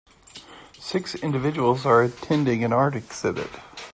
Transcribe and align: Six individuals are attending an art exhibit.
Six 0.79 1.13
individuals 1.13 1.85
are 1.85 2.01
attending 2.01 2.63
an 2.63 2.73
art 2.73 2.95
exhibit. 2.95 3.51